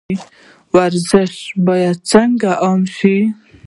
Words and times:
ورزش 0.75 1.33
باید 1.67 1.97
څنګه 2.11 2.51
عام 2.63 2.81
شي؟ 2.97 3.17